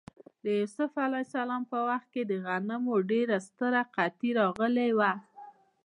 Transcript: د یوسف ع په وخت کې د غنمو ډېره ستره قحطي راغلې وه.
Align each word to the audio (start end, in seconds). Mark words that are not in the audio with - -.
د 0.43 0.45
یوسف 0.59 0.91
ع 1.03 1.07
په 1.71 1.77
وخت 1.89 2.07
کې 2.13 2.21
د 2.25 2.31
غنمو 2.45 2.95
ډېره 3.11 3.37
ستره 3.47 3.79
قحطي 3.95 4.31
راغلې 4.39 4.89
وه. 4.97 5.11